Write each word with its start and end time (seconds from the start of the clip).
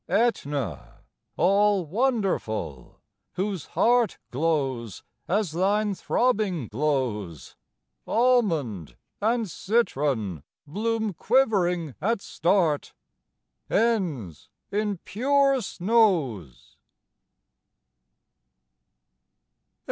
Aetna, 0.09 1.03
all 1.37 1.85
wonderful, 1.85 2.99
whose 3.33 3.67
heart 3.77 4.17
Glows 4.31 5.03
as 5.27 5.51
thine 5.51 5.93
throbbing 5.93 6.67
glows, 6.69 7.55
Almond 8.07 8.95
and 9.21 9.47
citron 9.47 10.41
bloom 10.65 11.13
quivering 11.13 11.93
at 12.01 12.19
start, 12.19 12.95
Ends 13.69 14.49
in 14.71 14.97
pure 15.05 15.61
snows. 15.61 16.77